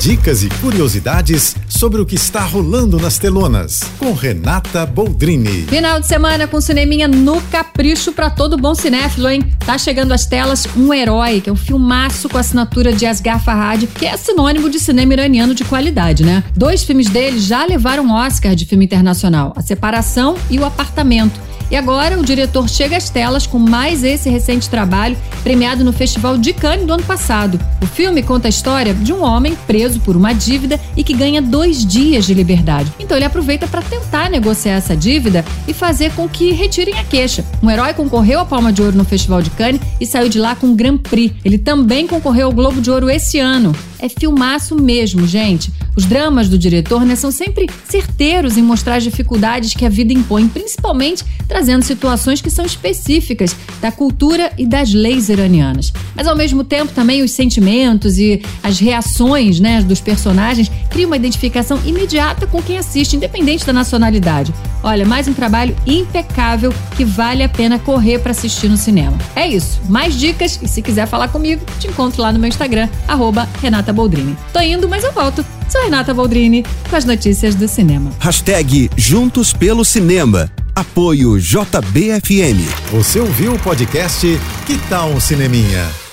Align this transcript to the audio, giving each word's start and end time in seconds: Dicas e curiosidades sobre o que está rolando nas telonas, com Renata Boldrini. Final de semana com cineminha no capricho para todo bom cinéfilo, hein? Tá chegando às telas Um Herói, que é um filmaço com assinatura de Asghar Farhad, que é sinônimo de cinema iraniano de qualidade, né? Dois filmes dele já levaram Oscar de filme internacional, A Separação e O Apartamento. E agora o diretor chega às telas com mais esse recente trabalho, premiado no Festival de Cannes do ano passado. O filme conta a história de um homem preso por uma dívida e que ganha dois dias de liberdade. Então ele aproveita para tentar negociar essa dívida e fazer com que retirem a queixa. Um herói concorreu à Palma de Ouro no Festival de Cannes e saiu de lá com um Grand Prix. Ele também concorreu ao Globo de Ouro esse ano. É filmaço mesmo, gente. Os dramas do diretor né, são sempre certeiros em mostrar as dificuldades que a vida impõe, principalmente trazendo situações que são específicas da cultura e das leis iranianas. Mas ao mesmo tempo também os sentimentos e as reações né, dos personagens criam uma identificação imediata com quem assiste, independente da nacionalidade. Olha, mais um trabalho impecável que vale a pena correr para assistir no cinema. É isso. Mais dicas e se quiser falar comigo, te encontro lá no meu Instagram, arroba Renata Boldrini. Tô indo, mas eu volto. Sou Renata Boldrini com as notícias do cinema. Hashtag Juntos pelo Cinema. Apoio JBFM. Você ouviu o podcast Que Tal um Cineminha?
Dicas 0.00 0.42
e 0.42 0.48
curiosidades 0.62 1.54
sobre 1.68 2.00
o 2.00 2.06
que 2.06 2.14
está 2.14 2.40
rolando 2.40 2.98
nas 2.98 3.18
telonas, 3.18 3.80
com 3.98 4.14
Renata 4.14 4.86
Boldrini. 4.86 5.64
Final 5.64 6.00
de 6.00 6.06
semana 6.06 6.46
com 6.46 6.58
cineminha 6.58 7.06
no 7.06 7.38
capricho 7.42 8.10
para 8.10 8.30
todo 8.30 8.56
bom 8.56 8.74
cinéfilo, 8.74 9.28
hein? 9.28 9.42
Tá 9.58 9.76
chegando 9.76 10.12
às 10.12 10.24
telas 10.24 10.66
Um 10.74 10.94
Herói, 10.94 11.42
que 11.42 11.50
é 11.50 11.52
um 11.52 11.56
filmaço 11.56 12.30
com 12.30 12.38
assinatura 12.38 12.94
de 12.94 13.04
Asghar 13.04 13.44
Farhad, 13.44 13.86
que 13.88 14.06
é 14.06 14.16
sinônimo 14.16 14.70
de 14.70 14.80
cinema 14.80 15.12
iraniano 15.12 15.54
de 15.54 15.64
qualidade, 15.64 16.24
né? 16.24 16.44
Dois 16.56 16.82
filmes 16.82 17.10
dele 17.10 17.38
já 17.38 17.66
levaram 17.66 18.10
Oscar 18.10 18.54
de 18.54 18.64
filme 18.64 18.86
internacional, 18.86 19.52
A 19.54 19.60
Separação 19.60 20.34
e 20.48 20.58
O 20.58 20.64
Apartamento. 20.64 21.50
E 21.70 21.76
agora 21.76 22.18
o 22.18 22.24
diretor 22.24 22.68
chega 22.68 22.96
às 22.96 23.08
telas 23.08 23.46
com 23.46 23.58
mais 23.58 24.02
esse 24.02 24.28
recente 24.28 24.68
trabalho, 24.68 25.16
premiado 25.44 25.84
no 25.84 25.92
Festival 25.92 26.36
de 26.36 26.52
Cannes 26.52 26.84
do 26.84 26.92
ano 26.92 27.04
passado. 27.04 27.60
O 27.80 27.86
filme 27.86 28.24
conta 28.24 28.48
a 28.48 28.50
história 28.50 28.92
de 28.92 29.12
um 29.12 29.22
homem 29.22 29.54
preso 29.68 29.89
por 29.98 30.16
uma 30.16 30.32
dívida 30.32 30.78
e 30.96 31.02
que 31.02 31.14
ganha 31.14 31.42
dois 31.42 31.84
dias 31.84 32.26
de 32.26 32.34
liberdade. 32.34 32.92
Então 32.98 33.16
ele 33.16 33.26
aproveita 33.26 33.66
para 33.66 33.82
tentar 33.82 34.30
negociar 34.30 34.74
essa 34.74 34.96
dívida 34.96 35.44
e 35.66 35.74
fazer 35.74 36.12
com 36.12 36.28
que 36.28 36.52
retirem 36.52 36.98
a 36.98 37.04
queixa. 37.04 37.44
Um 37.62 37.70
herói 37.70 37.92
concorreu 37.94 38.40
à 38.40 38.44
Palma 38.44 38.72
de 38.72 38.82
Ouro 38.82 38.96
no 38.96 39.04
Festival 39.04 39.42
de 39.42 39.50
Cannes 39.50 39.80
e 40.00 40.06
saiu 40.06 40.28
de 40.28 40.38
lá 40.38 40.54
com 40.54 40.68
um 40.68 40.76
Grand 40.76 40.98
Prix. 40.98 41.34
Ele 41.44 41.58
também 41.58 42.06
concorreu 42.06 42.46
ao 42.46 42.52
Globo 42.52 42.80
de 42.80 42.90
Ouro 42.90 43.10
esse 43.10 43.38
ano. 43.38 43.74
É 44.02 44.08
filmaço 44.08 44.74
mesmo, 44.74 45.26
gente. 45.26 45.70
Os 45.94 46.06
dramas 46.06 46.48
do 46.48 46.56
diretor 46.56 47.04
né, 47.04 47.14
são 47.14 47.30
sempre 47.30 47.68
certeiros 47.84 48.56
em 48.56 48.62
mostrar 48.62 48.96
as 48.96 49.04
dificuldades 49.04 49.74
que 49.74 49.84
a 49.84 49.90
vida 49.90 50.12
impõe, 50.12 50.48
principalmente 50.48 51.22
trazendo 51.46 51.82
situações 51.82 52.40
que 52.40 52.48
são 52.48 52.64
específicas 52.64 53.54
da 53.80 53.92
cultura 53.92 54.52
e 54.56 54.64
das 54.64 54.94
leis 54.94 55.28
iranianas. 55.28 55.92
Mas 56.16 56.26
ao 56.26 56.34
mesmo 56.34 56.64
tempo 56.64 56.92
também 56.94 57.22
os 57.22 57.32
sentimentos 57.32 58.18
e 58.18 58.40
as 58.62 58.78
reações 58.78 59.60
né, 59.60 59.82
dos 59.82 60.00
personagens 60.00 60.70
criam 60.88 61.08
uma 61.08 61.16
identificação 61.16 61.78
imediata 61.84 62.46
com 62.46 62.62
quem 62.62 62.78
assiste, 62.78 63.16
independente 63.16 63.66
da 63.66 63.72
nacionalidade. 63.72 64.54
Olha, 64.82 65.04
mais 65.04 65.28
um 65.28 65.34
trabalho 65.34 65.76
impecável 65.86 66.72
que 66.96 67.04
vale 67.04 67.42
a 67.42 67.48
pena 67.48 67.78
correr 67.78 68.18
para 68.20 68.30
assistir 68.30 68.68
no 68.68 68.76
cinema. 68.76 69.18
É 69.36 69.46
isso. 69.46 69.80
Mais 69.88 70.14
dicas 70.14 70.58
e 70.62 70.68
se 70.68 70.80
quiser 70.80 71.06
falar 71.06 71.28
comigo, 71.28 71.62
te 71.78 71.86
encontro 71.86 72.22
lá 72.22 72.32
no 72.32 72.38
meu 72.38 72.48
Instagram, 72.48 72.88
arroba 73.06 73.46
Renata 73.90 73.92
Boldrini. 73.92 74.36
Tô 74.52 74.60
indo, 74.60 74.88
mas 74.88 75.04
eu 75.04 75.12
volto. 75.12 75.44
Sou 75.68 75.82
Renata 75.82 76.14
Boldrini 76.14 76.64
com 76.88 76.96
as 76.96 77.04
notícias 77.04 77.54
do 77.54 77.68
cinema. 77.68 78.10
Hashtag 78.18 78.90
Juntos 78.96 79.52
pelo 79.52 79.84
Cinema. 79.84 80.50
Apoio 80.74 81.38
JBFM. 81.38 82.58
Você 82.92 83.20
ouviu 83.20 83.54
o 83.54 83.58
podcast 83.58 84.26
Que 84.66 84.78
Tal 84.88 85.10
um 85.10 85.20
Cineminha? 85.20 86.09